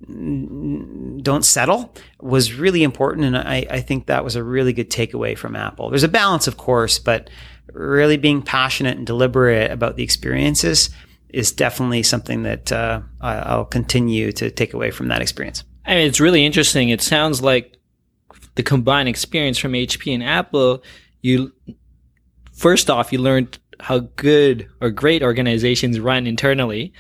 [0.08, 3.26] don't settle was really important.
[3.26, 5.90] And I, I think that was a really good takeaway from Apple.
[5.90, 7.30] There's a balance, of course, but
[7.74, 10.90] really being passionate and deliberate about the experiences
[11.30, 15.64] is definitely something that uh, I'll continue to take away from that experience.
[15.86, 16.90] I mean, it's really interesting.
[16.90, 17.78] It sounds like
[18.56, 20.84] the combined experience from HP and Apple.
[21.22, 21.52] You
[22.54, 26.94] first off, you learned how good or great organizations run internally,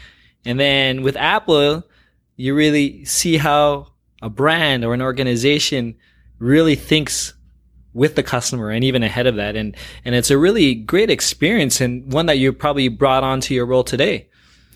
[0.45, 1.83] and then with Apple,
[2.35, 3.87] you really see how
[4.21, 5.95] a brand or an organization
[6.39, 7.33] really thinks
[7.93, 9.55] with the customer and even ahead of that.
[9.55, 13.65] And, and it's a really great experience and one that you probably brought onto your
[13.65, 14.27] role today.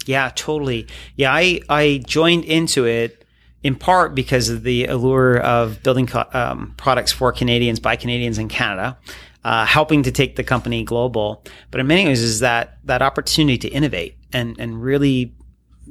[0.06, 0.88] Yeah, totally.
[1.16, 3.19] Yeah, I, I joined Intuit
[3.64, 8.38] in part because of the allure of building co- um, products for Canadians by Canadians
[8.38, 8.98] in Canada.
[9.42, 11.42] Uh, helping to take the company global,
[11.72, 15.34] but in many ways is that that opportunity to innovate and and really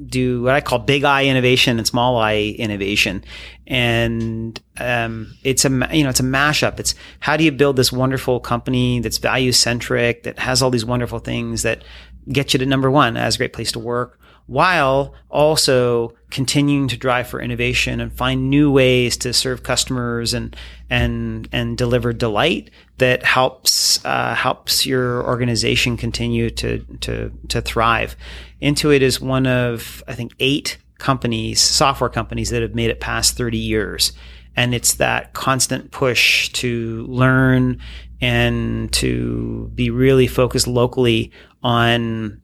[0.07, 3.25] do what I call big I innovation and small I innovation.
[3.67, 6.79] And um, it's a you know it's a mashup.
[6.79, 10.85] It's how do you build this wonderful company that's value centric that has all these
[10.85, 11.83] wonderful things that
[12.31, 16.97] get you to number one as a great place to work while also continuing to
[16.97, 20.57] drive for innovation and find new ways to serve customers and
[20.91, 28.17] and and deliver delight that helps uh, helps your organization continue to to to thrive.
[28.61, 33.37] Intuit is one of I think eight companies, software companies that have made it past
[33.37, 34.13] 30 years.
[34.57, 37.79] And it's that constant push to learn
[38.21, 41.31] and to be really focused locally
[41.63, 42.43] on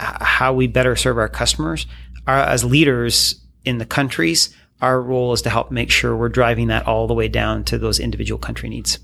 [0.00, 1.86] how we better serve our customers.
[2.26, 6.68] Our, as leaders in the countries, our role is to help make sure we're driving
[6.68, 8.98] that all the way down to those individual country needs.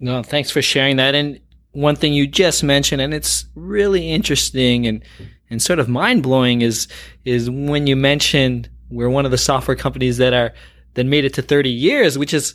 [0.00, 1.14] No, thanks for sharing that.
[1.14, 1.40] And
[1.72, 5.02] one thing you just mentioned, and it's really interesting and
[5.50, 6.88] and sort of mind blowing, is
[7.24, 10.52] is when you mentioned we're one of the software companies that are
[10.94, 12.54] that made it to 30 years, which is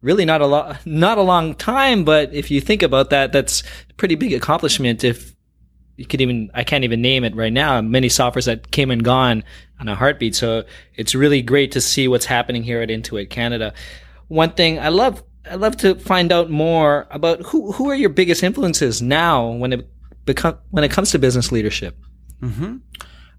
[0.00, 2.04] really not a lot, not a long time.
[2.04, 5.04] But if you think about that, that's a pretty big accomplishment.
[5.04, 5.34] If
[6.02, 7.80] you could even, I can't even name it right now.
[7.80, 9.44] Many softwares that came and gone
[9.80, 10.34] on a heartbeat.
[10.34, 10.64] So
[10.96, 13.72] it's really great to see what's happening here at Intuit Canada.
[14.26, 18.10] One thing I love, I love to find out more about who, who are your
[18.10, 19.88] biggest influences now when it
[20.24, 21.96] become, when it comes to business leadership.
[22.40, 22.78] Mm-hmm.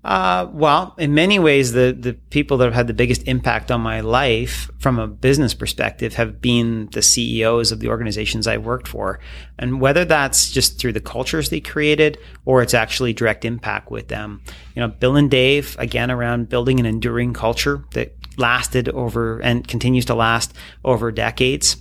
[0.03, 3.79] Uh, well, in many ways, the the people that have had the biggest impact on
[3.79, 8.87] my life from a business perspective have been the CEOs of the organizations I've worked
[8.87, 9.21] for,
[9.57, 14.09] and whether that's just through the cultures they created or it's actually direct impact with
[14.09, 14.41] them.
[14.75, 19.65] You know, Bill and Dave again around building an enduring culture that lasted over and
[19.65, 21.77] continues to last over decades.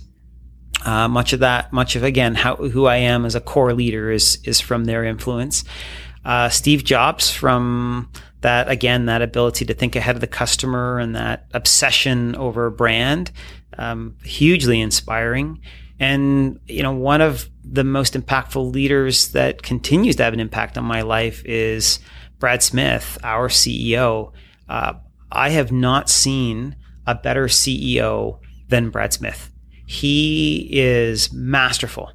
[0.85, 4.11] Uh, much of that, much of again, how who I am as a core leader
[4.11, 5.65] is is from their influence
[6.25, 8.09] uh, Steve Jobs from
[8.41, 13.31] that again that ability to think ahead of the customer and that obsession over brand
[13.77, 15.61] um, hugely inspiring.
[15.99, 20.77] And you know one of the most impactful leaders that continues to have an impact
[20.77, 21.99] on my life is
[22.39, 24.33] brad smith our ceo
[24.67, 24.93] uh,
[25.31, 26.75] i have not seen
[27.07, 29.51] a better ceo than brad smith.
[29.85, 32.11] He is masterful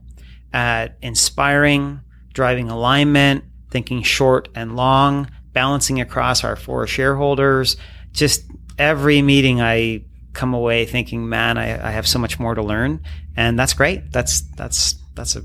[0.52, 2.00] at inspiring
[2.32, 7.76] driving alignment thinking short and long, balancing across our four shareholders.
[8.12, 8.44] Just
[8.78, 13.02] every meeting I come away thinking, man, I, I have so much more to learn.
[13.36, 14.12] And that's great.
[14.12, 15.42] That's, that's, that's a,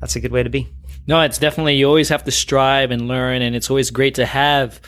[0.00, 0.68] that's a good way to be.
[1.06, 3.42] No, it's definitely, you always have to strive and learn.
[3.42, 4.80] And it's always great to have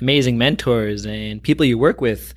[0.00, 2.34] amazing mentors and people you work with.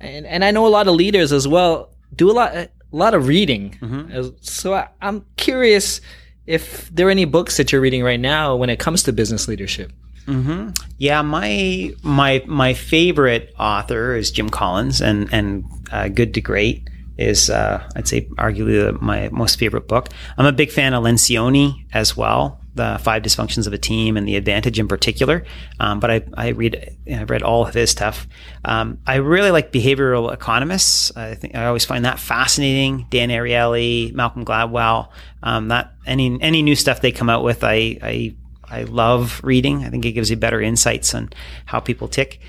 [0.00, 3.14] And, and I know a lot of leaders as well do a lot, a lot
[3.14, 3.78] of reading.
[3.80, 4.36] Mm-hmm.
[4.40, 6.00] So I, I'm curious,
[6.46, 9.48] if there are any books that you're reading right now when it comes to business
[9.48, 9.92] leadership.
[10.26, 10.70] Mm-hmm.
[10.98, 16.88] Yeah, my my my favorite author is Jim Collins, and and uh, Good to Great
[17.18, 20.08] is uh, I'd say arguably my most favorite book.
[20.38, 24.26] I'm a big fan of Lencioni as well the five dysfunctions of a team and
[24.26, 25.44] the advantage in particular.
[25.78, 28.28] Um, but I, I read I've read all of his stuff.
[28.64, 31.14] Um, I really like behavioral economists.
[31.16, 33.06] I think I always find that fascinating.
[33.10, 35.08] Dan Ariely, Malcolm Gladwell.
[35.42, 38.34] Um, that any any new stuff they come out with, I, I
[38.70, 39.84] I love reading.
[39.84, 41.30] I think it gives you better insights on
[41.66, 42.40] how people tick.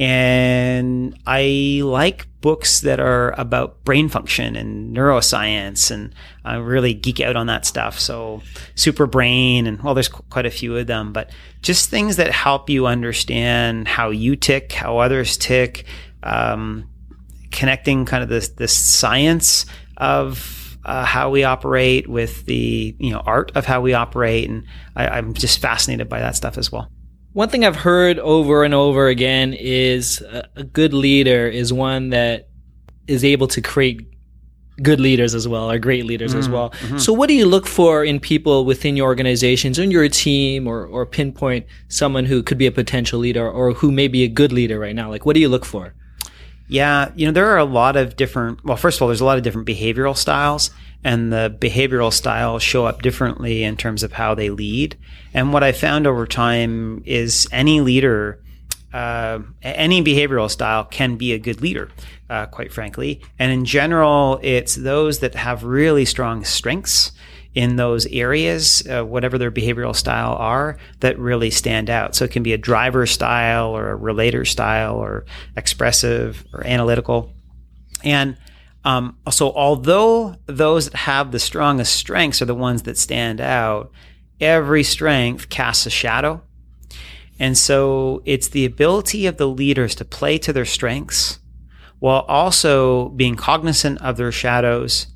[0.00, 7.20] And I like books that are about brain function and neuroscience, and I really geek
[7.20, 8.00] out on that stuff.
[8.00, 8.40] So,
[8.76, 12.70] Super Brain, and well, there's quite a few of them, but just things that help
[12.70, 15.84] you understand how you tick, how others tick,
[16.22, 16.88] um,
[17.50, 19.66] connecting kind of this this science
[19.98, 24.64] of uh, how we operate with the you know art of how we operate, and
[24.96, 26.90] I, I'm just fascinated by that stuff as well.
[27.32, 32.48] One thing I've heard over and over again is a, good leader is one that
[33.06, 34.06] is able to create
[34.82, 36.70] good leaders as well or great leaders mm, as well.
[36.70, 36.98] Mm-hmm.
[36.98, 40.86] So what do you look for in people within your organizations, in your team or,
[40.86, 44.52] or pinpoint someone who could be a potential leader or who may be a good
[44.52, 45.08] leader right now?
[45.08, 45.94] Like what do you look for?
[46.66, 49.24] Yeah, you know, there are a lot of different, well, first of all, there's a
[49.24, 50.70] lot of different behavioral styles
[51.02, 54.98] and the behavioral styles show up differently in terms of how they lead.
[55.32, 58.42] And what I found over time is any leader,
[58.92, 61.90] uh, any behavioral style can be a good leader,
[62.28, 63.22] uh, quite frankly.
[63.38, 67.12] And in general, it's those that have really strong strengths
[67.54, 72.14] in those areas, uh, whatever their behavioral style are, that really stand out.
[72.14, 75.24] So it can be a driver style or a relator style or
[75.56, 77.32] expressive or analytical.
[78.04, 78.36] And
[78.84, 83.92] um, so, although those that have the strongest strengths are the ones that stand out,
[84.40, 86.42] every strength casts a shadow.
[87.38, 91.40] And so, it's the ability of the leaders to play to their strengths
[91.98, 95.08] while also being cognizant of their shadows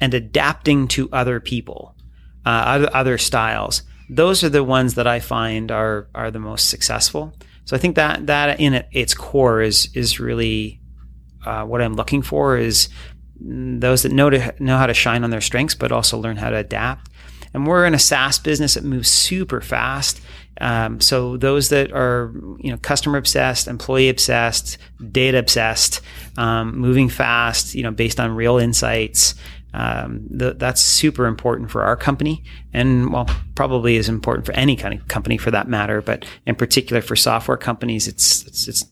[0.00, 1.96] and adapting to other people,
[2.44, 3.82] uh, other, other styles.
[4.10, 7.34] those are the ones that I find are are the most successful.
[7.64, 10.77] So I think that that in its core is is really
[11.48, 12.88] uh, what I'm looking for is
[13.40, 16.50] those that know to know how to shine on their strengths, but also learn how
[16.50, 17.10] to adapt.
[17.54, 20.20] And we're in a SaaS business that moves super fast.
[20.60, 24.76] Um, so those that are you know customer obsessed, employee obsessed,
[25.10, 26.02] data obsessed,
[26.36, 29.34] um, moving fast, you know, based on real insights.
[29.74, 32.42] Um, th- that's super important for our company,
[32.72, 36.02] and well, probably is important for any kind of company for that matter.
[36.02, 38.84] But in particular for software companies, it's it's it's,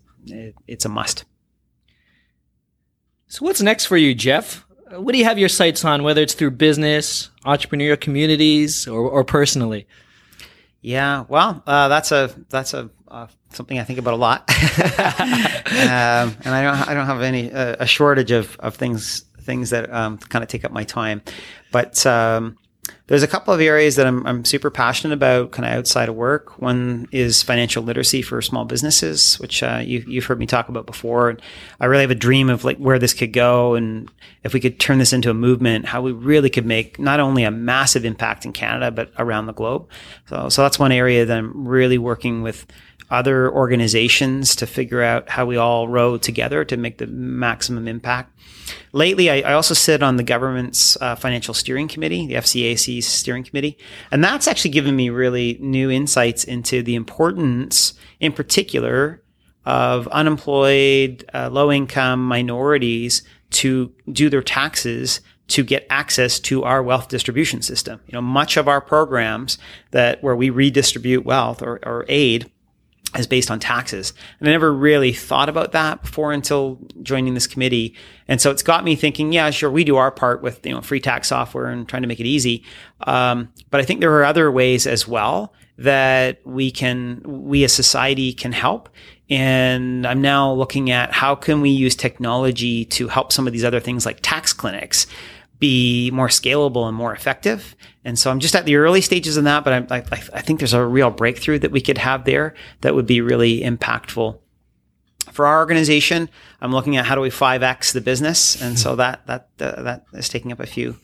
[0.66, 1.24] it's a must.
[3.29, 4.64] So what's next for you, Jeff?
[4.91, 9.24] What do you have your sights on, whether it's through business, entrepreneurial communities, or, or
[9.24, 9.87] personally?
[10.81, 16.37] Yeah, well, uh, that's a that's a uh, something I think about a lot, um,
[16.45, 19.93] and I don't I don't have any uh, a shortage of of things things that
[19.93, 21.22] um, kind of take up my time,
[21.72, 22.57] but um,
[23.09, 26.16] there's a couple of areas that I'm, I'm super passionate about kind of outside of
[26.16, 26.61] work.
[26.61, 30.87] One is financial literacy for small businesses, which uh, you, you've heard me talk about
[30.87, 31.30] before.
[31.30, 31.43] And
[31.80, 33.74] I really have a dream of like where this could go.
[33.74, 34.11] And
[34.43, 37.45] if we could turn this into a movement, how we really could make not only
[37.45, 39.89] a massive impact in Canada, but around the globe.
[40.28, 42.66] So, so that's one area that I'm really working with
[43.11, 48.32] other organizations to figure out how we all row together to make the maximum impact.
[48.92, 53.44] Lately, I, I also sit on the government's uh, financial steering committee, the FCAC's steering
[53.44, 53.78] committee,
[54.11, 59.22] and that's actually given me really new insights into the importance, in particular,
[59.64, 66.82] of unemployed, uh, low income minorities to do their taxes to get access to our
[66.82, 68.00] wealth distribution system.
[68.07, 69.59] You know, much of our programs
[69.92, 72.50] that where we redistribute wealth or, or aid
[73.18, 74.12] is based on taxes.
[74.40, 77.94] And I never really thought about that before until joining this committee.
[78.28, 80.80] And so it's got me thinking, yeah, sure, we do our part with, you know,
[80.80, 82.64] free tax software and trying to make it easy.
[83.06, 87.72] Um, but I think there are other ways as well that we can, we as
[87.72, 88.88] society can help.
[89.28, 93.64] And I'm now looking at how can we use technology to help some of these
[93.64, 95.06] other things like tax clinics
[95.59, 97.74] be more scalable and more effective.
[98.04, 100.04] And so I'm just at the early stages in that, but I, I,
[100.34, 103.61] I, think there's a real breakthrough that we could have there that would be really
[103.61, 104.38] impactful.
[105.37, 106.30] For our organization,
[106.62, 110.07] I'm looking at how do we 5x the business, and so that that uh, that
[110.14, 110.97] is taking up a few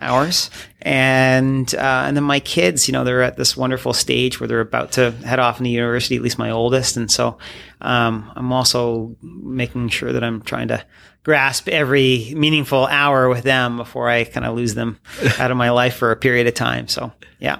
[0.00, 0.50] hours.
[0.82, 4.58] And uh, and then my kids, you know, they're at this wonderful stage where they're
[4.58, 6.16] about to head off into university.
[6.16, 7.38] At least my oldest, and so
[7.80, 10.84] um, I'm also making sure that I'm trying to
[11.22, 14.98] grasp every meaningful hour with them before I kind of lose them
[15.38, 16.88] out of my life for a period of time.
[16.88, 17.58] So, yeah.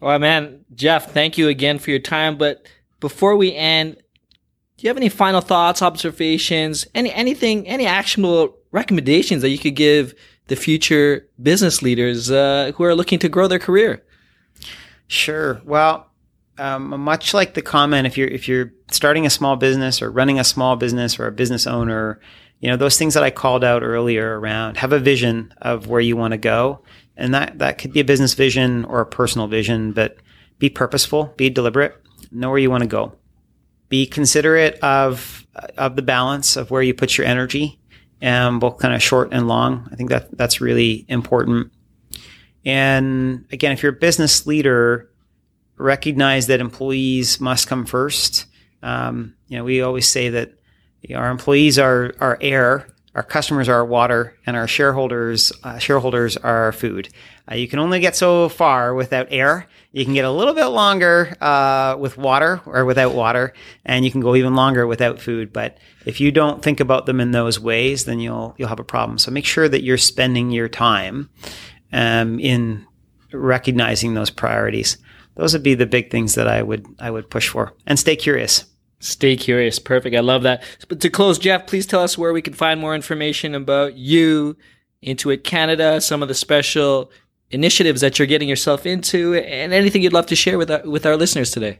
[0.00, 2.38] Well, man, Jeff, thank you again for your time.
[2.38, 2.66] But
[3.00, 3.98] before we end,
[4.80, 9.76] do you have any final thoughts, observations, any anything, any actionable recommendations that you could
[9.76, 10.14] give
[10.46, 14.02] the future business leaders uh, who are looking to grow their career?
[15.06, 15.60] Sure.
[15.66, 16.10] Well,
[16.56, 20.38] um, much like the comment, if you're if you're starting a small business or running
[20.38, 22.18] a small business or a business owner,
[22.60, 26.00] you know those things that i called out earlier around have a vision of where
[26.00, 26.82] you want to go
[27.16, 30.18] and that that could be a business vision or a personal vision but
[30.58, 31.96] be purposeful be deliberate
[32.30, 33.14] know where you want to go
[33.90, 37.78] be considerate of of the balance of where you put your energy
[38.22, 41.70] um, both kind of short and long i think that that's really important
[42.64, 45.10] and again if you're a business leader
[45.76, 48.46] recognize that employees must come first
[48.82, 50.54] um, you know we always say that
[51.14, 56.36] our employees are our air, our customers are our water, and our shareholders uh, shareholders
[56.36, 57.08] are our food.
[57.50, 59.66] Uh, you can only get so far without air.
[59.92, 63.52] You can get a little bit longer uh, with water or without water,
[63.84, 65.52] and you can go even longer without food.
[65.52, 68.84] But if you don't think about them in those ways, then you'll you'll have a
[68.84, 69.18] problem.
[69.18, 71.28] So make sure that you're spending your time
[71.92, 72.86] um, in
[73.32, 74.96] recognizing those priorities.
[75.34, 78.14] Those would be the big things that I would I would push for, and stay
[78.14, 78.66] curious.
[79.00, 79.78] Stay curious.
[79.78, 80.14] Perfect.
[80.14, 80.62] I love that.
[80.88, 84.56] But to close, Jeff, please tell us where we can find more information about you,
[85.02, 87.10] Intuit Canada, some of the special
[87.50, 91.06] initiatives that you're getting yourself into, and anything you'd love to share with our, with
[91.06, 91.78] our listeners today.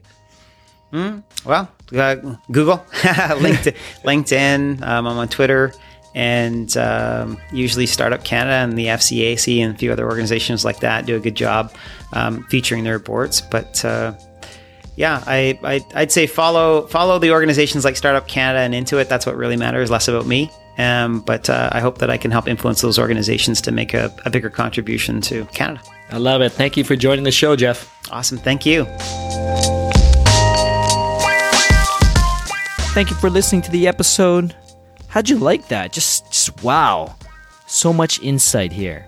[0.91, 2.15] Mm, well, uh,
[2.51, 4.81] Google, LinkedIn, LinkedIn.
[4.85, 5.73] Um, I'm on Twitter,
[6.13, 11.05] and um, usually Startup Canada and the FCAC and a few other organizations like that
[11.05, 11.73] do a good job
[12.13, 13.39] um, featuring their reports.
[13.39, 14.13] But uh,
[14.97, 15.57] yeah, I,
[15.95, 19.07] I would say follow follow the organizations like Startup Canada and Intuit.
[19.07, 20.51] That's what really matters, less about me.
[20.77, 24.13] Um, but uh, I hope that I can help influence those organizations to make a,
[24.25, 25.81] a bigger contribution to Canada.
[26.09, 26.51] I love it.
[26.51, 27.89] Thank you for joining the show, Jeff.
[28.11, 28.37] Awesome.
[28.37, 28.85] Thank you.
[32.93, 34.55] Thank you for listening to the episode.
[35.07, 35.93] How'd you like that?
[35.93, 37.15] Just, just wow.
[37.65, 39.07] So much insight here.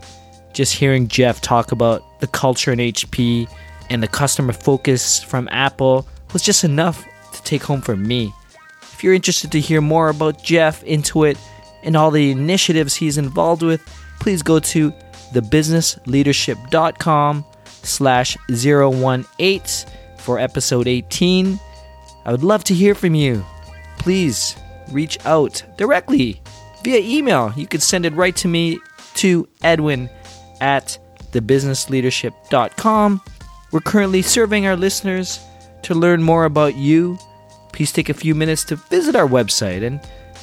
[0.53, 3.49] Just hearing Jeff talk about the culture in HP,
[3.89, 8.33] and the customer focus from Apple was just enough to take home for me.
[8.81, 11.37] If you're interested to hear more about Jeff Intuit
[11.83, 13.81] and all the initiatives he's involved with,
[14.19, 14.91] please go to
[15.33, 19.25] thebusinessleadership.com slash 018
[20.17, 21.59] for episode 18.
[22.25, 23.45] I would love to hear from you.
[23.97, 24.55] Please
[24.91, 26.41] reach out directly
[26.83, 27.53] via email.
[27.55, 28.79] You could send it right to me
[29.15, 30.09] to edwin
[30.61, 30.97] at
[31.31, 33.21] thebusinessleadership.com.
[33.71, 35.39] We're currently serving our listeners
[35.83, 37.17] to learn more about you.
[37.71, 39.99] Please take a few minutes to visit our website and,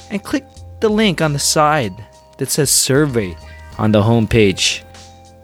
[0.09, 0.45] and click
[0.81, 1.93] the link on the side
[2.37, 3.35] that says survey
[3.77, 4.83] on the homepage.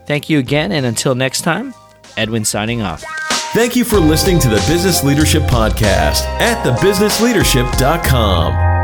[0.06, 1.74] Thank you again, and until next time,
[2.16, 3.04] Edwin signing off.
[3.52, 8.77] Thank you for listening to the Business Leadership Podcast at thebusinessleadership.com.